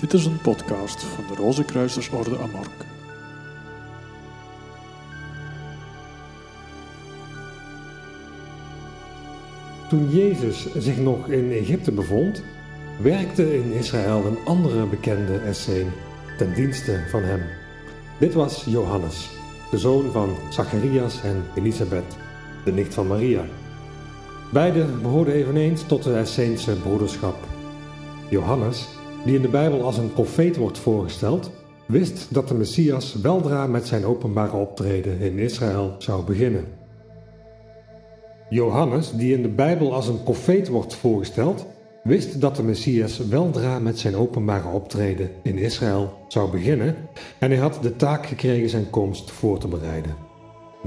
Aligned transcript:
Dit 0.00 0.12
is 0.12 0.24
een 0.24 0.40
podcast 0.40 1.02
van 1.02 1.24
de 1.28 1.34
Rozenkruisersorde 1.34 2.38
Amork. 2.38 2.84
Toen 9.88 10.10
Jezus 10.10 10.74
zich 10.76 10.98
nog 10.98 11.28
in 11.28 11.52
Egypte 11.52 11.92
bevond, 11.92 12.42
werkte 13.00 13.56
in 13.56 13.72
Israël 13.72 14.26
een 14.26 14.38
andere 14.44 14.86
bekende 14.86 15.38
esseen 15.38 15.90
ten 16.38 16.54
dienste 16.54 17.04
van 17.10 17.22
hem. 17.22 17.42
Dit 18.18 18.34
was 18.34 18.64
Johannes, 18.64 19.30
de 19.70 19.78
zoon 19.78 20.12
van 20.12 20.36
Zacharias 20.50 21.22
en 21.22 21.44
Elisabeth, 21.54 22.16
de 22.64 22.72
nicht 22.72 22.94
van 22.94 23.06
Maria. 23.06 23.44
Beiden 24.52 25.02
behoorden 25.02 25.34
eveneens 25.34 25.86
tot 25.86 26.02
de 26.02 26.14
Esseense 26.14 26.76
broederschap. 26.76 27.36
Johannes, 28.28 28.99
die 29.24 29.34
in 29.34 29.42
de 29.42 29.48
Bijbel 29.48 29.82
als 29.82 29.98
een 29.98 30.12
profeet 30.12 30.56
wordt 30.56 30.78
voorgesteld, 30.78 31.50
wist 31.86 32.34
dat 32.34 32.48
de 32.48 32.54
Messias 32.54 33.14
weldra 33.14 33.66
met 33.66 33.86
zijn 33.86 34.04
openbare 34.04 34.56
optreden 34.56 35.20
in 35.20 35.38
Israël 35.38 35.94
zou 35.98 36.24
beginnen. 36.24 36.64
Johannes, 38.48 39.12
die 39.12 39.34
in 39.34 39.42
de 39.42 39.48
Bijbel 39.48 39.94
als 39.94 40.08
een 40.08 40.22
profeet 40.22 40.68
wordt 40.68 40.94
voorgesteld, 40.94 41.66
wist 42.02 42.40
dat 42.40 42.56
de 42.56 42.62
Messias 42.62 43.18
weldra 43.18 43.78
met 43.78 43.98
zijn 43.98 44.16
openbare 44.16 44.68
optreden 44.68 45.30
in 45.42 45.58
Israël 45.58 46.14
zou 46.28 46.50
beginnen 46.50 46.96
en 47.38 47.50
hij 47.50 47.60
had 47.60 47.78
de 47.82 47.96
taak 47.96 48.26
gekregen 48.26 48.68
zijn 48.68 48.90
komst 48.90 49.30
voor 49.30 49.58
te 49.58 49.68
bereiden. 49.68 50.14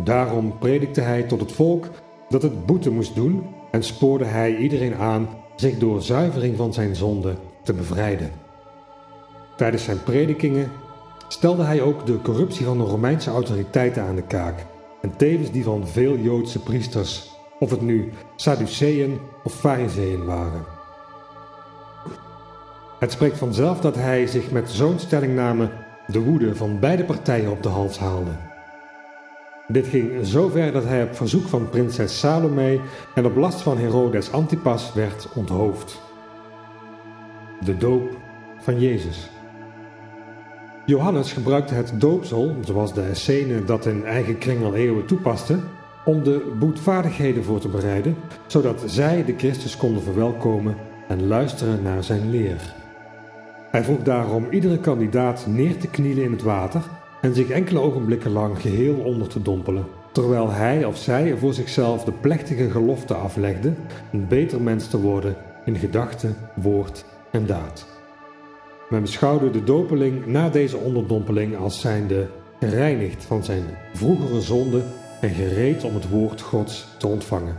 Daarom 0.04 0.58
predikte 0.58 1.02
hij 1.02 1.24
tot 1.24 1.40
het 1.40 1.52
volk 1.52 1.90
dat 2.30 2.42
het 2.42 2.66
boete 2.66 2.90
moest 2.90 3.16
doen 3.16 3.44
en 3.72 3.84
spoorde 3.84 4.26
hij 4.26 4.58
iedereen 4.58 4.96
aan 4.96 5.28
zich 5.56 5.78
door 5.78 6.02
zuivering 6.02 6.58
van 6.58 6.74
zijn 6.74 6.96
zonde 6.96 7.36
te 7.64 7.74
bevrijden. 7.74 8.32
Tijdens 9.56 9.84
zijn 9.84 10.04
predikingen 10.04 10.72
stelde 11.28 11.64
hij 11.64 11.82
ook 11.82 12.06
de 12.06 12.22
corruptie 12.22 12.66
van 12.66 12.78
de 12.78 12.84
Romeinse 12.84 13.30
autoriteiten 13.30 14.04
aan 14.04 14.16
de 14.16 14.22
kaak 14.22 14.66
en 15.02 15.16
tevens 15.16 15.52
die 15.52 15.64
van 15.64 15.88
veel 15.88 16.18
Joodse 16.18 16.60
priesters, 16.60 17.32
of 17.60 17.70
het 17.70 17.82
nu 17.82 18.12
Sadduceeën 18.36 19.20
of 19.44 19.54
Fariseeën 19.54 20.26
waren. 20.26 20.66
Het 23.00 23.12
spreekt 23.12 23.38
vanzelf 23.38 23.80
dat 23.80 23.96
hij 23.96 24.28
zich 24.28 24.52
met 24.52 24.72
zo'n 24.72 25.00
stellingname 25.00 25.70
de 26.08 26.20
woede 26.20 26.56
van 26.56 26.80
beide 26.80 27.04
partijen 27.04 27.52
op 27.52 27.64
de 27.64 27.70
hals 27.70 28.00
haalde. 28.00 28.32
Dit 29.68 29.88
ging 29.88 30.26
zo 30.26 30.50
ver 30.50 30.72
dat 30.72 30.84
hij 30.84 31.04
op 31.04 31.16
verzoek 31.16 31.48
van 31.48 31.70
prinses 31.70 32.20
Salome 32.20 32.80
en 33.16 33.26
op 33.26 33.36
last 33.36 33.62
van 33.62 33.78
Herodes 33.78 34.32
Antipas 34.32 34.94
werd 34.94 35.28
onthoofd. 35.36 36.02
De 37.66 37.78
doop 37.78 38.18
van 38.60 38.80
Jezus. 38.80 39.30
Johannes 40.86 41.34
gebruikte 41.34 41.74
het 41.74 41.94
doopsel, 41.98 42.56
zoals 42.62 42.94
de 42.94 43.02
Essene 43.02 43.64
dat 43.64 43.86
in 43.86 44.06
eigen 44.06 44.38
kring 44.38 44.64
al 44.64 44.76
eeuwen 44.76 45.06
toepaste, 45.06 45.60
om 46.06 46.24
de 46.24 46.54
boetvaardigheden 46.60 47.44
voor 47.44 47.60
te 47.60 47.68
bereiden, 47.68 48.16
zodat 48.48 48.84
zij 48.86 49.26
de 49.26 49.34
Christus 49.38 49.78
konden 49.78 50.04
verwelkomen 50.04 50.76
en 51.08 51.28
luisteren 51.28 51.82
naar 51.84 52.04
zijn 52.04 52.30
leer. 52.30 52.74
Hij 53.72 53.84
vroeg 53.84 54.02
daarom 54.04 54.48
iedere 54.50 54.80
kandidaat 54.80 55.46
neer 55.48 55.78
te 55.78 55.88
knielen 55.88 56.24
in 56.24 56.32
het 56.32 56.44
water 56.44 56.82
en 57.22 57.36
zich 57.36 57.50
enkele 57.50 57.80
ogenblikken 57.80 58.32
lang 58.32 58.62
geheel 58.62 58.96
onder 58.96 59.28
te 59.28 59.42
dompelen, 59.42 59.86
terwijl 60.12 60.52
hij 60.52 60.86
of 60.86 60.98
zij 60.98 61.38
voor 61.38 61.54
zichzelf 61.54 62.04
de 62.04 62.12
plechtige 62.12 62.70
gelofte 62.70 63.14
aflegde 63.14 63.74
een 64.12 64.28
beter 64.28 64.62
mens 64.62 64.88
te 64.88 65.02
worden 65.02 65.36
in 65.66 65.76
gedachte, 65.76 66.30
woord 66.56 67.06
en 67.34 67.46
daad. 67.46 67.86
Men 68.90 69.02
beschouwde 69.02 69.50
de 69.50 69.64
dopeling 69.64 70.26
na 70.26 70.50
deze 70.50 70.78
onderdompeling 70.78 71.58
als 71.58 71.80
zijnde 71.80 72.28
gereinigd 72.60 73.26
van 73.26 73.44
zijn 73.44 73.64
vroegere 73.94 74.42
zonde 74.42 74.82
en 75.22 75.30
gereed 75.30 75.84
om 75.84 75.94
het 75.94 76.10
woord 76.10 76.42
Gods 76.42 76.88
te 76.98 77.08
ontvangen. 77.08 77.58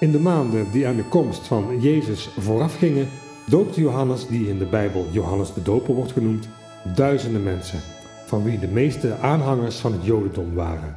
In 0.00 0.12
de 0.12 0.18
maanden 0.18 0.70
die 0.72 0.86
aan 0.86 0.96
de 0.96 1.08
komst 1.08 1.46
van 1.46 1.80
Jezus 1.80 2.28
voorafgingen, 2.38 3.08
doopte 3.46 3.80
Johannes, 3.80 4.26
die 4.26 4.48
in 4.48 4.58
de 4.58 4.66
Bijbel 4.66 5.06
Johannes 5.10 5.54
de 5.54 5.62
Doper 5.62 5.94
wordt 5.94 6.12
genoemd, 6.12 6.48
duizenden 6.94 7.42
mensen, 7.42 7.80
van 8.26 8.44
wie 8.44 8.58
de 8.58 8.68
meeste 8.68 9.16
aanhangers 9.16 9.76
van 9.76 9.92
het 9.92 10.04
Jodendom 10.04 10.54
waren. 10.54 10.96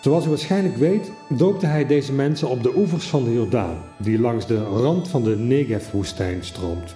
Zoals 0.00 0.26
u 0.26 0.28
waarschijnlijk 0.28 0.76
weet, 0.76 1.12
doopte 1.28 1.66
hij 1.66 1.86
deze 1.86 2.12
mensen 2.12 2.48
op 2.48 2.62
de 2.62 2.76
oevers 2.76 3.08
van 3.08 3.24
de 3.24 3.32
Jordaan, 3.32 3.76
die 3.96 4.20
langs 4.20 4.46
de 4.46 4.64
rand 4.64 5.08
van 5.08 5.22
de 5.22 5.36
Negev-woestijn 5.36 6.44
stroomt, 6.44 6.94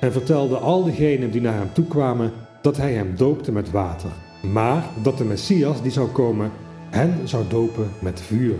en 0.00 0.12
vertelde 0.12 0.56
al 0.56 0.84
diegenen 0.84 1.30
die 1.30 1.40
naar 1.40 1.54
hem 1.54 1.72
toe 1.72 1.84
kwamen 1.84 2.32
dat 2.62 2.76
hij 2.76 2.92
hem 2.92 3.16
doopte 3.16 3.52
met 3.52 3.70
water, 3.70 4.10
maar 4.42 4.84
dat 5.02 5.18
de 5.18 5.24
Messias 5.24 5.82
die 5.82 5.90
zou 5.90 6.08
komen 6.08 6.50
hen 6.90 7.28
zou 7.28 7.44
dopen 7.48 7.90
met 7.98 8.20
vuur. 8.20 8.58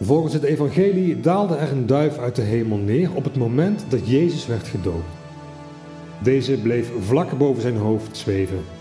Volgens 0.00 0.34
het 0.34 0.42
evangelie 0.42 1.20
daalde 1.20 1.54
er 1.54 1.72
een 1.72 1.86
duif 1.86 2.18
uit 2.18 2.36
de 2.36 2.42
hemel 2.42 2.76
neer 2.76 3.14
op 3.14 3.24
het 3.24 3.36
moment 3.36 3.84
dat 3.88 4.08
Jezus 4.08 4.46
werd 4.46 4.68
gedoopt. 4.68 5.16
Deze 6.22 6.58
bleef 6.60 6.92
vlak 7.00 7.38
boven 7.38 7.62
zijn 7.62 7.76
hoofd 7.76 8.16
zweven. 8.16 8.77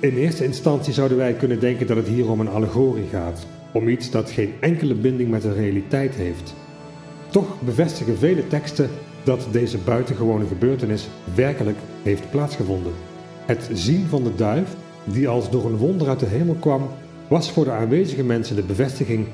In 0.00 0.16
eerste 0.16 0.44
instantie 0.44 0.92
zouden 0.92 1.16
wij 1.16 1.32
kunnen 1.32 1.60
denken 1.60 1.86
dat 1.86 1.96
het 1.96 2.06
hier 2.06 2.30
om 2.30 2.40
een 2.40 2.48
allegorie 2.48 3.06
gaat, 3.10 3.46
om 3.72 3.88
iets 3.88 4.10
dat 4.10 4.30
geen 4.30 4.52
enkele 4.60 4.94
binding 4.94 5.30
met 5.30 5.42
de 5.42 5.52
realiteit 5.52 6.14
heeft. 6.14 6.54
Toch 7.30 7.60
bevestigen 7.60 8.18
vele 8.18 8.46
teksten 8.46 8.90
dat 9.24 9.46
deze 9.50 9.78
buitengewone 9.78 10.46
gebeurtenis 10.46 11.08
werkelijk 11.34 11.78
heeft 12.02 12.30
plaatsgevonden. 12.30 12.92
Het 13.46 13.70
zien 13.72 14.06
van 14.08 14.22
de 14.22 14.34
duif, 14.34 14.76
die 15.04 15.28
als 15.28 15.50
door 15.50 15.64
een 15.64 15.76
wonder 15.76 16.08
uit 16.08 16.20
de 16.20 16.26
hemel 16.26 16.56
kwam, 16.60 16.88
was 17.28 17.50
voor 17.50 17.64
de 17.64 17.70
aanwezige 17.70 18.24
mensen 18.24 18.56
de 18.56 18.62
bevestiging 18.62 19.26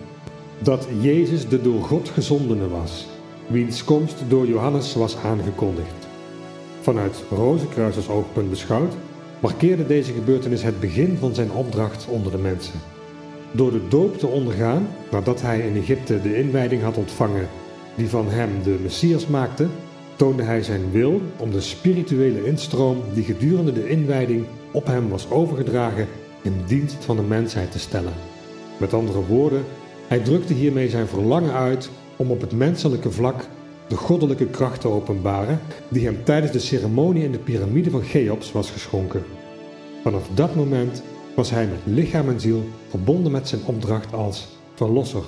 dat 0.59 0.88
Jezus 1.00 1.49
de 1.49 1.62
door 1.62 1.82
God 1.82 2.09
gezondene 2.09 2.69
was, 2.69 3.06
wiens 3.47 3.84
komst 3.84 4.22
door 4.28 4.47
Johannes 4.47 4.94
was 4.94 5.16
aangekondigd. 5.16 6.06
Vanuit 6.81 7.22
Rozenkruisers 7.31 8.09
oogpunt 8.09 8.50
beschouwd, 8.50 8.94
markeerde 9.46 9.86
deze 9.86 10.12
gebeurtenis 10.12 10.62
het 10.62 10.80
begin 10.80 11.16
van 11.20 11.34
zijn 11.34 11.52
opdracht 11.52 12.06
onder 12.08 12.32
de 12.32 12.38
mensen. 12.38 12.80
Door 13.52 13.70
de 13.70 13.88
doop 13.88 14.18
te 14.18 14.26
ondergaan, 14.26 14.88
nadat 15.10 15.42
hij 15.42 15.60
in 15.60 15.76
Egypte 15.76 16.22
de 16.22 16.36
inwijding 16.36 16.82
had 16.82 16.96
ontvangen 16.96 17.48
die 17.94 18.08
van 18.08 18.28
hem 18.28 18.50
de 18.62 18.76
Messias 18.82 19.26
maakte, 19.26 19.66
toonde 20.16 20.42
hij 20.42 20.62
zijn 20.62 20.90
wil 20.90 21.20
om 21.36 21.50
de 21.50 21.60
spirituele 21.60 22.46
instroom 22.46 23.02
die 23.14 23.24
gedurende 23.24 23.72
de 23.72 23.88
inwijding 23.88 24.44
op 24.72 24.86
hem 24.86 25.08
was 25.08 25.30
overgedragen 25.30 26.08
in 26.42 26.62
dienst 26.66 27.04
van 27.04 27.16
de 27.16 27.22
mensheid 27.22 27.72
te 27.72 27.78
stellen. 27.78 28.12
Met 28.76 28.94
andere 28.94 29.24
woorden, 29.26 29.64
hij 30.06 30.18
drukte 30.18 30.52
hiermee 30.52 30.88
zijn 30.88 31.06
verlangen 31.06 31.52
uit 31.52 31.90
om 32.16 32.30
op 32.30 32.40
het 32.40 32.52
menselijke 32.52 33.10
vlak 33.10 33.46
de 33.88 33.96
goddelijke 33.96 34.46
kracht 34.46 34.80
te 34.80 34.88
openbaren 34.88 35.60
die 35.88 36.04
hem 36.04 36.24
tijdens 36.24 36.52
de 36.52 36.58
ceremonie 36.58 37.24
in 37.24 37.32
de 37.32 37.38
piramide 37.38 37.90
van 37.90 38.02
Cheops 38.02 38.52
was 38.52 38.70
geschonken. 38.70 39.35
Vanaf 40.06 40.28
dat 40.34 40.55
moment 40.55 41.03
was 41.34 41.50
hij 41.50 41.67
met 41.67 41.94
lichaam 41.94 42.28
en 42.28 42.41
ziel 42.41 42.62
verbonden 42.89 43.33
met 43.33 43.49
zijn 43.49 43.61
opdracht 43.65 44.12
als 44.12 44.49
verlosser. 44.75 45.22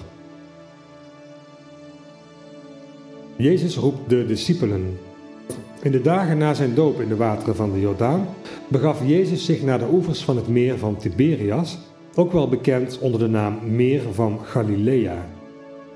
Jezus 3.36 3.76
roept 3.76 4.10
de 4.10 4.26
discipelen. 4.26 4.98
In 5.82 5.90
de 5.92 6.00
dagen 6.00 6.38
na 6.38 6.54
zijn 6.54 6.74
doop 6.74 7.00
in 7.00 7.08
de 7.08 7.16
wateren 7.16 7.56
van 7.56 7.72
de 7.72 7.80
Jordaan 7.80 8.28
begaf 8.68 9.06
Jezus 9.06 9.44
zich 9.44 9.62
naar 9.62 9.78
de 9.78 9.88
oevers 9.92 10.24
van 10.24 10.36
het 10.36 10.48
meer 10.48 10.78
van 10.78 10.96
Tiberias 10.96 11.78
ook 12.14 12.32
wel 12.32 12.48
bekend 12.48 12.98
onder 12.98 13.20
de 13.20 13.28
naam 13.28 13.58
Meer 13.62 14.02
van 14.12 14.38
Galilea. 14.44 15.26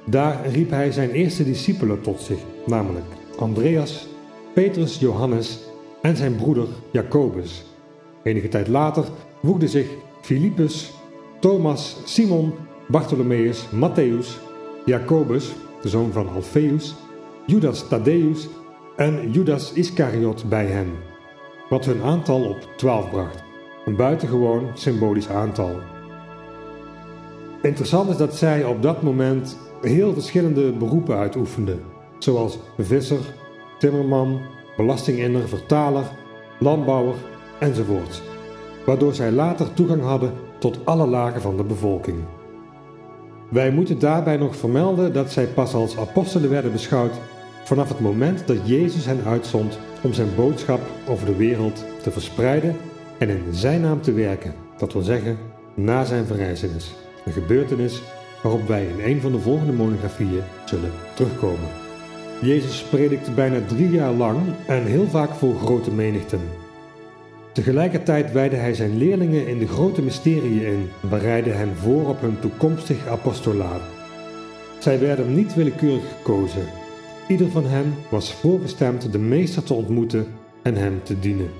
Daar 0.06 0.46
riep 0.46 0.70
hij 0.70 0.92
zijn 0.92 1.10
eerste 1.10 1.44
discipelen 1.44 2.00
tot 2.00 2.20
zich, 2.20 2.38
namelijk 2.66 3.06
Andreas, 3.38 4.06
Petrus, 4.54 4.98
Johannes 4.98 5.58
en 6.00 6.16
zijn 6.16 6.36
broeder 6.36 6.66
Jacobus. 6.90 7.70
Enige 8.22 8.48
tijd 8.48 8.68
later 8.68 9.04
voegden 9.42 9.68
zich 9.68 9.88
Filippus, 10.20 10.92
Thomas, 11.40 11.96
Simon, 12.04 12.52
Bartholomeus, 12.88 13.66
Matthäus, 13.70 14.40
Jacobus, 14.84 15.52
de 15.80 15.88
zoon 15.88 16.12
van 16.12 16.28
Alfeus, 16.28 16.94
Judas 17.46 17.88
Thaddeus 17.88 18.48
en 18.96 19.30
Judas 19.30 19.72
Iscariot 19.72 20.48
bij 20.48 20.66
hen, 20.66 20.92
wat 21.68 21.84
hun 21.84 22.02
aantal 22.02 22.44
op 22.44 22.68
twaalf 22.76 23.10
bracht. 23.10 23.42
Een 23.84 23.96
buitengewoon 23.96 24.70
symbolisch 24.74 25.28
aantal. 25.28 25.70
Interessant 27.62 28.10
is 28.10 28.16
dat 28.16 28.36
zij 28.36 28.64
op 28.64 28.82
dat 28.82 29.02
moment 29.02 29.58
heel 29.80 30.12
verschillende 30.12 30.72
beroepen 30.72 31.16
uitoefenden, 31.16 31.80
zoals 32.18 32.58
visser, 32.78 33.20
timmerman, 33.78 34.40
belastinginner, 34.76 35.48
vertaler, 35.48 36.04
landbouwer 36.58 37.14
enzovoort, 37.62 38.22
waardoor 38.86 39.14
zij 39.14 39.30
later 39.30 39.74
toegang 39.74 40.02
hadden 40.02 40.32
tot 40.58 40.78
alle 40.84 41.06
lagen 41.06 41.40
van 41.40 41.56
de 41.56 41.64
bevolking. 41.64 42.16
Wij 43.48 43.70
moeten 43.70 43.98
daarbij 43.98 44.36
nog 44.36 44.56
vermelden 44.56 45.12
dat 45.12 45.32
zij 45.32 45.46
pas 45.46 45.74
als 45.74 45.98
apostelen 45.98 46.50
werden 46.50 46.72
beschouwd 46.72 47.12
vanaf 47.64 47.88
het 47.88 48.00
moment 48.00 48.46
dat 48.46 48.68
Jezus 48.68 49.06
hen 49.06 49.24
uitzond 49.26 49.78
om 50.02 50.12
zijn 50.12 50.34
boodschap 50.36 50.80
over 51.08 51.26
de 51.26 51.36
wereld 51.36 51.84
te 52.02 52.10
verspreiden 52.10 52.76
en 53.18 53.28
in 53.28 53.44
zijn 53.50 53.80
naam 53.80 54.02
te 54.02 54.12
werken, 54.12 54.54
dat 54.76 54.92
wil 54.92 55.02
zeggen 55.02 55.38
na 55.74 56.04
zijn 56.04 56.26
verrijzenis. 56.26 56.94
Een 57.24 57.32
gebeurtenis 57.32 58.02
waarop 58.42 58.66
wij 58.68 58.86
in 58.86 59.10
een 59.10 59.20
van 59.20 59.32
de 59.32 59.38
volgende 59.38 59.72
monografieën 59.72 60.42
zullen 60.64 60.90
terugkomen. 61.14 61.68
Jezus 62.40 62.82
predikte 62.82 63.30
bijna 63.30 63.58
drie 63.66 63.90
jaar 63.90 64.12
lang 64.12 64.38
en 64.66 64.84
heel 64.84 65.06
vaak 65.06 65.30
voor 65.30 65.54
grote 65.54 65.90
menigten. 65.90 66.40
Tegelijkertijd 67.52 68.32
wijde 68.32 68.56
hij 68.56 68.74
zijn 68.74 68.98
leerlingen 68.98 69.46
in 69.46 69.58
de 69.58 69.68
grote 69.68 70.02
mysterieën 70.02 70.66
in 70.66 70.90
en 71.02 71.08
bereidde 71.08 71.50
hen 71.50 71.76
voor 71.76 72.08
op 72.08 72.20
hun 72.20 72.40
toekomstig 72.40 73.06
apostolaat. 73.06 73.82
Zij 74.78 75.00
werden 75.00 75.34
niet 75.34 75.54
willekeurig 75.54 76.04
gekozen. 76.16 76.64
Ieder 77.28 77.50
van 77.50 77.66
hen 77.66 77.94
was 78.08 78.32
voorbestemd 78.32 79.12
de 79.12 79.18
meester 79.18 79.62
te 79.62 79.74
ontmoeten 79.74 80.26
en 80.62 80.74
hem 80.76 81.00
te 81.02 81.18
dienen. 81.18 81.50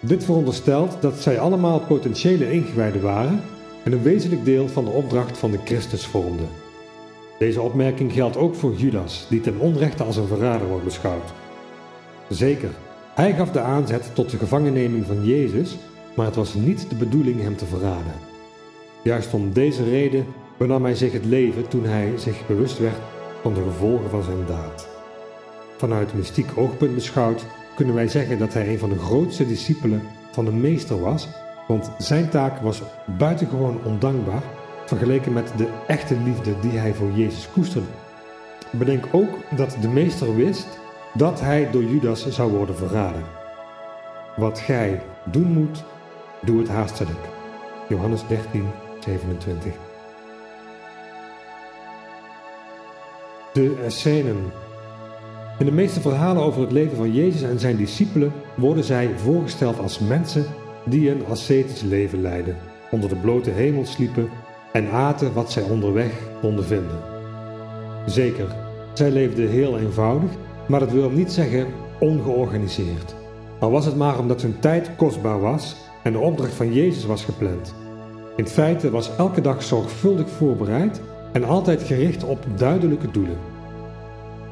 Dit 0.00 0.24
veronderstelt 0.24 1.02
dat 1.02 1.20
zij 1.20 1.38
allemaal 1.40 1.80
potentiële 1.80 2.52
ingewijden 2.52 3.02
waren 3.02 3.40
en 3.84 3.92
een 3.92 4.02
wezenlijk 4.02 4.44
deel 4.44 4.68
van 4.68 4.84
de 4.84 4.90
opdracht 4.90 5.38
van 5.38 5.50
de 5.50 5.58
Christus 5.64 6.06
vormden. 6.06 6.48
Deze 7.38 7.60
opmerking 7.60 8.12
geldt 8.12 8.36
ook 8.36 8.54
voor 8.54 8.74
Judas, 8.74 9.26
die 9.28 9.40
ten 9.40 9.58
onrechte 9.58 10.02
als 10.02 10.16
een 10.16 10.26
verrader 10.26 10.68
wordt 10.68 10.84
beschouwd. 10.84 11.32
Zeker, 12.28 12.70
hij 13.14 13.32
gaf 13.32 13.50
de 13.50 13.60
aanzet 13.60 14.14
tot 14.14 14.30
de 14.30 14.38
gevangenneming 14.38 15.06
van 15.06 15.26
Jezus, 15.26 15.76
maar 16.16 16.26
het 16.26 16.34
was 16.34 16.54
niet 16.54 16.86
de 16.88 16.96
bedoeling 16.96 17.42
hem 17.42 17.56
te 17.56 17.66
verraden. 17.66 18.12
Juist 19.02 19.34
om 19.34 19.52
deze 19.52 19.84
reden 19.84 20.26
benam 20.58 20.84
hij 20.84 20.94
zich 20.94 21.12
het 21.12 21.24
leven 21.24 21.68
toen 21.68 21.84
hij 21.84 22.12
zich 22.16 22.46
bewust 22.46 22.78
werd 22.78 22.96
van 23.42 23.54
de 23.54 23.62
gevolgen 23.62 24.10
van 24.10 24.22
zijn 24.22 24.46
daad. 24.46 24.88
Vanuit 25.76 26.14
mystiek 26.14 26.50
oogpunt 26.56 26.94
beschouwd 26.94 27.44
kunnen 27.76 27.94
wij 27.94 28.08
zeggen 28.08 28.38
dat 28.38 28.54
hij 28.54 28.68
een 28.68 28.78
van 28.78 28.88
de 28.88 28.98
grootste 28.98 29.46
discipelen 29.46 30.02
van 30.30 30.44
de 30.44 30.52
meester 30.52 31.00
was, 31.00 31.28
want 31.68 31.90
zijn 31.98 32.28
taak 32.28 32.60
was 32.60 32.82
buitengewoon 33.18 33.84
ondankbaar 33.84 34.42
vergeleken 34.86 35.32
met 35.32 35.52
de 35.56 35.68
echte 35.86 36.16
liefde 36.24 36.54
die 36.60 36.78
hij 36.78 36.94
voor 36.94 37.10
Jezus 37.14 37.48
koesterde. 37.52 37.86
Bedenk 38.70 39.04
ook 39.12 39.56
dat 39.56 39.76
de 39.80 39.88
meester 39.88 40.36
wist 40.36 40.66
dat 41.14 41.40
hij 41.40 41.70
door 41.70 41.84
Judas 41.84 42.28
zou 42.28 42.52
worden 42.52 42.76
verraden. 42.76 43.22
Wat 44.36 44.58
gij 44.58 45.02
doen 45.24 45.52
moet, 45.52 45.84
doe 46.42 46.58
het 46.58 46.68
haastelijk. 46.68 47.18
Johannes 47.88 48.26
13, 48.26 48.66
27. 49.00 49.72
De 53.52 53.82
Essenen. 53.84 54.52
In 55.58 55.66
de 55.66 55.72
meeste 55.72 56.00
verhalen 56.00 56.42
over 56.42 56.60
het 56.60 56.72
leven 56.72 56.96
van 56.96 57.12
Jezus 57.12 57.42
en 57.42 57.58
zijn 57.58 57.76
discipelen 57.76 58.32
worden 58.54 58.84
zij 58.84 59.10
voorgesteld 59.16 59.78
als 59.78 59.98
mensen 59.98 60.44
die 60.84 61.10
een 61.10 61.26
ascetisch 61.26 61.82
leven 61.82 62.20
leidden, 62.20 62.56
onder 62.90 63.08
de 63.08 63.16
blote 63.16 63.50
hemel 63.50 63.86
sliepen 63.86 64.28
en 64.72 64.90
aten 64.90 65.32
wat 65.32 65.52
zij 65.52 65.62
onderweg 65.62 66.12
konden 66.40 66.64
vinden. 66.64 66.98
Zeker, 68.06 68.46
zij 68.92 69.10
leefden 69.10 69.48
heel 69.48 69.78
eenvoudig, 69.78 70.30
maar 70.68 70.80
dat 70.80 70.90
wil 70.90 71.10
niet 71.10 71.32
zeggen 71.32 71.66
ongeorganiseerd. 72.00 73.14
Al 73.58 73.70
was 73.70 73.84
het 73.84 73.96
maar 73.96 74.18
omdat 74.18 74.42
hun 74.42 74.58
tijd 74.58 74.96
kostbaar 74.96 75.40
was 75.40 75.76
en 76.02 76.12
de 76.12 76.18
opdracht 76.18 76.54
van 76.54 76.72
Jezus 76.72 77.06
was 77.06 77.24
gepland. 77.24 77.74
In 78.36 78.46
feite 78.46 78.90
was 78.90 79.16
elke 79.16 79.40
dag 79.40 79.62
zorgvuldig 79.62 80.30
voorbereid 80.30 81.00
en 81.32 81.44
altijd 81.44 81.82
gericht 81.82 82.24
op 82.24 82.46
duidelijke 82.56 83.10
doelen. 83.10 83.38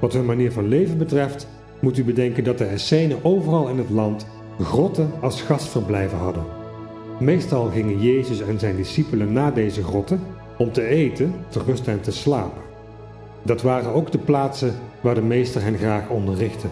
Wat 0.01 0.13
hun 0.13 0.25
manier 0.25 0.53
van 0.53 0.69
leven 0.69 0.99
betreft, 0.99 1.47
moet 1.81 1.99
u 1.99 2.05
bedenken 2.05 2.45
dat 2.45 2.59
de 2.59 2.65
Essenen 2.65 3.25
overal 3.25 3.69
in 3.69 3.79
het 3.79 3.91
land 3.91 4.27
grotten 4.61 5.11
als 5.21 5.43
gastverblijven 5.43 6.19
hadden. 6.19 6.45
Meestal 7.19 7.71
gingen 7.71 8.01
Jezus 8.01 8.41
en 8.41 8.59
zijn 8.59 8.77
discipelen 8.77 9.33
naar 9.33 9.55
deze 9.55 9.83
grotten 9.83 10.21
om 10.59 10.73
te 10.73 10.87
eten, 10.87 11.35
te 11.49 11.63
rusten 11.67 11.93
en 11.93 12.01
te 12.01 12.13
slapen. 12.13 12.72
Dat 13.43 13.63
waren 13.63 13.93
ook 13.93 14.13
de 14.13 14.19
plaatsen 14.19 14.75
waar 15.01 15.15
de 15.15 15.23
meester 15.23 15.63
hen 15.63 15.79
graag 15.79 16.09
onderrichtte, 16.09 16.67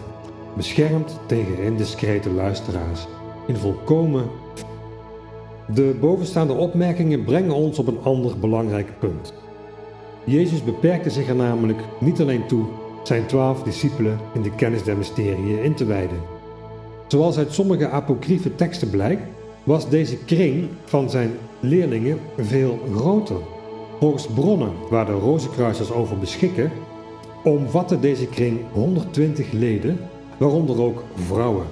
beschermd 0.55 1.19
tegen 1.25 1.63
indiscrete 1.63 2.29
luisteraars, 2.29 3.07
in 3.47 3.55
volkomen. 3.55 4.25
De 5.73 5.95
bovenstaande 5.99 6.53
opmerkingen 6.53 7.23
brengen 7.23 7.53
ons 7.53 7.79
op 7.79 7.87
een 7.87 8.01
ander 8.03 8.39
belangrijk 8.39 8.99
punt. 8.99 9.33
Jezus 10.23 10.63
beperkte 10.63 11.09
zich 11.09 11.27
er 11.27 11.35
namelijk 11.35 11.79
niet 11.99 12.21
alleen 12.21 12.47
toe 12.47 12.65
zijn 13.03 13.25
twaalf 13.25 13.63
discipelen 13.63 14.19
in 14.33 14.41
de 14.41 14.55
kennis 14.55 14.83
der 14.83 14.97
mysteriën 14.97 15.63
in 15.63 15.73
te 15.73 15.85
wijden. 15.85 16.19
Zoals 17.07 17.37
uit 17.37 17.53
sommige 17.53 17.89
apocryfe 17.89 18.55
teksten 18.55 18.89
blijkt, 18.89 19.21
was 19.63 19.89
deze 19.89 20.17
kring 20.17 20.67
van 20.85 21.09
zijn 21.09 21.31
leerlingen 21.59 22.19
veel 22.37 22.79
groter. 22.95 23.39
Volgens 24.01 24.27
bronnen 24.27 24.71
waar 24.89 25.05
de 25.05 25.11
Rozenkruisers 25.11 25.91
over 25.91 26.17
beschikken, 26.17 26.71
omvatte 27.43 27.99
deze 27.99 28.27
kring 28.27 28.59
120 28.71 29.51
leden, 29.51 29.99
waaronder 30.37 30.81
ook 30.81 31.03
vrouwen. 31.15 31.65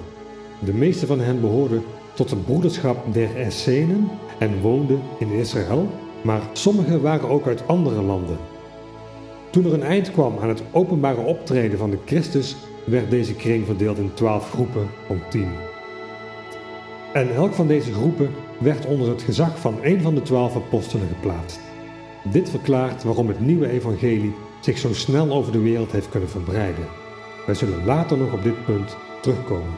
De 0.58 0.72
meeste 0.72 1.06
van 1.06 1.20
hen 1.20 1.40
behoorden 1.40 1.82
tot 2.14 2.28
de 2.28 2.36
broederschap 2.36 3.12
der 3.12 3.36
Essenen 3.36 4.08
en 4.38 4.60
woonden 4.60 5.00
in 5.18 5.30
Israël, 5.30 5.88
maar 6.22 6.40
sommigen 6.52 7.02
waren 7.02 7.28
ook 7.28 7.46
uit 7.46 7.66
andere 7.66 8.02
landen. 8.02 8.38
Toen 9.50 9.64
er 9.64 9.72
een 9.72 9.82
eind 9.82 10.12
kwam 10.12 10.38
aan 10.40 10.48
het 10.48 10.62
openbare 10.70 11.20
optreden 11.20 11.78
van 11.78 11.90
de 11.90 11.98
Christus, 12.04 12.56
werd 12.84 13.10
deze 13.10 13.34
kring 13.34 13.66
verdeeld 13.66 13.98
in 13.98 14.14
twaalf 14.14 14.50
groepen 14.50 14.88
om 15.08 15.20
tien. 15.30 15.50
En 17.12 17.34
elk 17.34 17.52
van 17.52 17.66
deze 17.66 17.92
groepen 17.92 18.30
werd 18.58 18.86
onder 18.86 19.08
het 19.08 19.22
gezag 19.22 19.58
van 19.58 19.78
een 19.82 20.00
van 20.02 20.14
de 20.14 20.22
twaalf 20.22 20.56
apostelen 20.56 21.08
geplaatst. 21.08 21.69
Dit 22.22 22.50
verklaart 22.50 23.02
waarom 23.02 23.28
het 23.28 23.40
nieuwe 23.40 23.68
evangelie 23.68 24.34
zich 24.60 24.78
zo 24.78 24.94
snel 24.94 25.30
over 25.30 25.52
de 25.52 25.60
wereld 25.60 25.92
heeft 25.92 26.08
kunnen 26.08 26.28
verbreiden. 26.28 26.84
Wij 27.46 27.54
zullen 27.54 27.84
later 27.84 28.18
nog 28.18 28.32
op 28.32 28.42
dit 28.42 28.64
punt 28.64 28.96
terugkomen. 29.22 29.74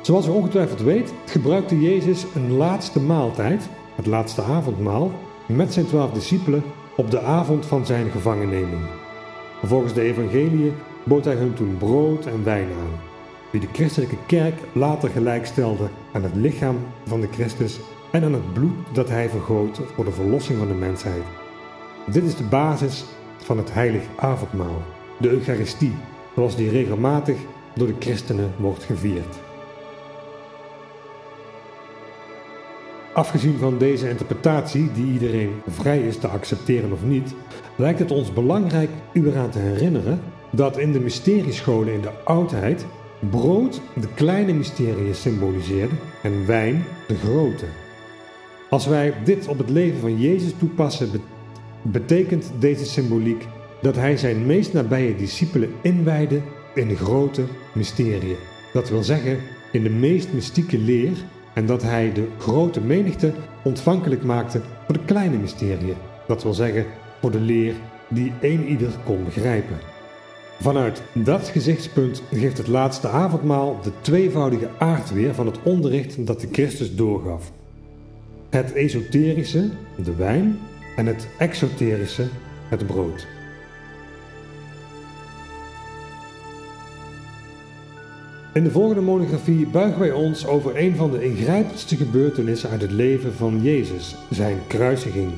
Zoals 0.00 0.26
u 0.26 0.30
ongetwijfeld 0.30 0.80
weet, 0.80 1.12
gebruikte 1.26 1.80
Jezus 1.80 2.24
een 2.34 2.52
laatste 2.52 3.00
maaltijd, 3.00 3.68
het 3.94 4.06
laatste 4.06 4.42
avondmaal, 4.42 5.12
met 5.46 5.72
zijn 5.72 5.86
twaalf 5.86 6.12
discipelen 6.12 6.62
op 6.96 7.10
de 7.10 7.20
avond 7.20 7.66
van 7.66 7.86
zijn 7.86 8.10
gevangenneming. 8.10 8.82
Volgens 9.62 9.92
de 9.92 10.00
evangeliën 10.00 10.72
bood 11.04 11.24
hij 11.24 11.34
hun 11.34 11.54
toen 11.54 11.76
brood 11.78 12.26
en 12.26 12.44
wijn 12.44 12.68
aan, 12.68 13.00
die 13.50 13.60
de 13.60 13.68
christelijke 13.72 14.16
kerk 14.26 14.54
later 14.72 15.08
gelijkstelde 15.08 15.88
aan 16.12 16.22
het 16.22 16.34
lichaam 16.34 16.76
van 17.04 17.20
de 17.20 17.28
Christus 17.32 17.80
en 18.10 18.24
aan 18.24 18.32
het 18.32 18.52
bloed 18.52 18.74
dat 18.92 19.08
hij 19.08 19.28
vergoot 19.28 19.80
voor 19.94 20.04
de 20.04 20.12
verlossing 20.12 20.58
van 20.58 20.68
de 20.68 20.74
mensheid. 20.74 21.22
Dit 22.06 22.24
is 22.24 22.36
de 22.36 22.44
basis 22.44 23.04
van 23.36 23.56
het 23.58 23.72
heilig 23.72 24.02
avondmaal, 24.16 24.82
de 25.18 25.28
Eucharistie, 25.30 25.94
zoals 26.34 26.56
die 26.56 26.70
regelmatig 26.70 27.36
door 27.74 27.86
de 27.86 27.96
christenen 27.98 28.52
wordt 28.58 28.84
gevierd. 28.84 29.36
Afgezien 33.12 33.58
van 33.58 33.78
deze 33.78 34.08
interpretatie, 34.08 34.92
die 34.92 35.12
iedereen 35.12 35.60
vrij 35.66 36.00
is 36.00 36.18
te 36.18 36.28
accepteren 36.28 36.92
of 36.92 37.02
niet, 37.02 37.34
lijkt 37.76 37.98
het 37.98 38.10
ons 38.10 38.32
belangrijk 38.32 38.90
u 39.12 39.28
eraan 39.28 39.50
te 39.50 39.58
herinneren 39.58 40.20
dat 40.50 40.78
in 40.78 40.92
de 40.92 41.00
mysteriescholen 41.00 41.92
in 41.92 42.00
de 42.00 42.22
oudheid 42.24 42.86
brood 43.30 43.80
de 43.94 44.08
kleine 44.14 44.52
mysterieën 44.52 45.14
symboliseerde 45.14 45.94
en 46.22 46.46
wijn 46.46 46.84
de 47.08 47.16
grote. 47.16 47.66
Als 48.70 48.86
wij 48.86 49.14
dit 49.24 49.48
op 49.48 49.58
het 49.58 49.70
leven 49.70 50.00
van 50.00 50.20
Jezus 50.20 50.52
toepassen, 50.58 51.10
betekent 51.82 52.50
deze 52.58 52.84
symboliek 52.84 53.46
dat 53.82 53.96
hij 53.96 54.16
zijn 54.16 54.46
meest 54.46 54.72
nabije 54.72 55.16
discipelen 55.16 55.72
inwijde 55.82 56.40
in 56.74 56.88
de 56.88 56.96
grote 56.96 57.44
mysteriën. 57.74 58.36
Dat 58.72 58.88
wil 58.88 59.02
zeggen 59.02 59.38
in 59.72 59.82
de 59.82 59.90
meest 59.90 60.32
mystieke 60.32 60.78
leer 60.78 61.12
en 61.54 61.66
dat 61.66 61.82
hij 61.82 62.12
de 62.12 62.28
grote 62.38 62.80
menigte 62.80 63.32
ontvankelijk 63.64 64.24
maakte 64.24 64.60
voor 64.84 64.94
de 64.94 65.04
kleine 65.04 65.36
mysteriën. 65.36 65.96
Dat 66.26 66.42
wil 66.42 66.54
zeggen 66.54 66.86
voor 67.20 67.30
de 67.30 67.40
leer 67.40 67.74
die 68.08 68.32
een 68.40 68.68
ieder 68.68 68.90
kon 69.04 69.24
begrijpen. 69.24 69.76
Vanuit 70.60 71.02
dat 71.12 71.48
gezichtspunt 71.48 72.22
geeft 72.32 72.58
het 72.58 72.66
laatste 72.66 73.08
avondmaal 73.08 73.80
de 73.82 73.92
tweevoudige 74.00 74.68
aard 74.78 75.12
weer 75.12 75.34
van 75.34 75.46
het 75.46 75.62
onderricht 75.62 76.26
dat 76.26 76.40
de 76.40 76.48
Christus 76.52 76.94
doorgaf. 76.94 77.52
Het 78.50 78.72
esoterische, 78.72 79.68
de 80.04 80.14
wijn, 80.14 80.58
en 80.96 81.06
het 81.06 81.28
exoterische, 81.38 82.26
het 82.68 82.86
brood. 82.86 83.26
In 88.52 88.64
de 88.64 88.70
volgende 88.70 89.00
monografie 89.00 89.66
buigen 89.66 90.00
wij 90.00 90.12
ons 90.12 90.46
over 90.46 90.76
een 90.76 90.96
van 90.96 91.10
de 91.10 91.24
ingrijpendste 91.24 91.96
gebeurtenissen 91.96 92.70
uit 92.70 92.80
het 92.80 92.90
leven 92.90 93.34
van 93.34 93.62
Jezus, 93.62 94.16
zijn 94.30 94.58
kruisiging. 94.66 95.30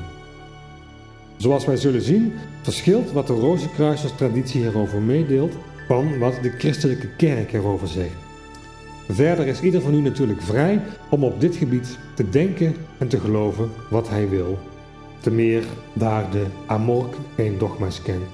Zoals 1.37 1.65
wij 1.65 1.77
zullen 1.77 2.03
zien, 2.03 2.33
verschilt 2.63 3.13
wat 3.13 3.27
de 3.27 3.33
Rozenkruiserstraditie 3.33 4.61
hierover 4.61 5.01
meedeelt 5.01 5.53
van 5.89 6.19
wat 6.19 6.39
de 6.43 6.51
christelijke 6.51 7.09
kerk 7.17 7.53
erover 7.53 7.89
zegt. 7.89 8.30
Verder 9.11 9.47
is 9.47 9.61
ieder 9.61 9.81
van 9.81 9.95
u 9.95 10.01
natuurlijk 10.01 10.43
vrij 10.43 10.83
om 11.11 11.25
op 11.25 11.41
dit 11.41 11.57
gebied 11.57 11.99
te 12.15 12.29
denken 12.29 12.75
en 12.99 13.09
te 13.09 13.21
geloven 13.21 13.71
wat 13.91 14.09
hij 14.09 14.29
wil. 14.29 14.59
Te 15.21 15.31
meer 15.31 15.65
daar 15.93 16.31
de 16.31 16.47
Amork 16.67 17.15
geen 17.37 17.59
dogma's 17.59 18.03
kent. 18.03 18.25